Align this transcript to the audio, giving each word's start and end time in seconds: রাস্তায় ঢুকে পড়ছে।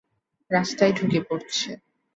রাস্তায় 0.51 0.93
ঢুকে 0.93 1.19
পড়ছে। 1.27 1.69